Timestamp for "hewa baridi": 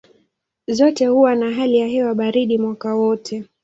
1.87-2.57